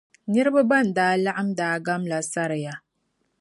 Nirba 0.31 0.61
ban 0.69 0.87
daa 0.97 1.13
laɣim 1.25 1.49
daa 1.59 1.75
gam 1.85 2.03
la 2.09 2.17
sariya. 2.31 2.73